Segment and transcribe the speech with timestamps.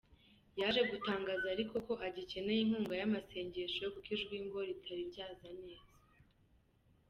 [0.59, 5.91] Yaje gutangaza ariko ko agikeneye inkunga y’amasengesho kuko ijwi ngo ritari ryaza neza.